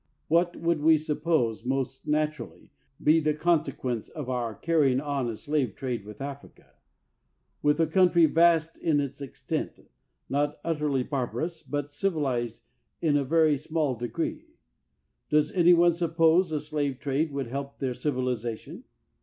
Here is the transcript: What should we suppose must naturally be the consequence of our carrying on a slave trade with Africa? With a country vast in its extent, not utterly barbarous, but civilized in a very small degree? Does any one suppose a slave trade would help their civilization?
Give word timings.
What 0.29 0.53
should 0.53 0.81
we 0.81 0.97
suppose 0.97 1.63
must 1.63 2.07
naturally 2.07 2.71
be 3.03 3.19
the 3.19 3.35
consequence 3.35 4.09
of 4.09 4.31
our 4.31 4.55
carrying 4.55 4.99
on 4.99 5.29
a 5.29 5.35
slave 5.35 5.75
trade 5.75 6.05
with 6.05 6.19
Africa? 6.21 6.71
With 7.61 7.79
a 7.79 7.85
country 7.85 8.25
vast 8.25 8.79
in 8.79 8.99
its 8.99 9.21
extent, 9.21 9.79
not 10.27 10.59
utterly 10.63 11.03
barbarous, 11.03 11.61
but 11.61 11.91
civilized 11.91 12.63
in 12.99 13.15
a 13.15 13.23
very 13.23 13.59
small 13.59 13.93
degree? 13.93 14.55
Does 15.29 15.51
any 15.51 15.75
one 15.75 15.93
suppose 15.93 16.51
a 16.51 16.59
slave 16.59 16.97
trade 16.99 17.31
would 17.31 17.49
help 17.49 17.77
their 17.77 17.93
civilization? 17.93 18.85